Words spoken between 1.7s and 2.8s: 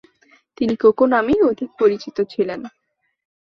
পরিচিত ছিলেন।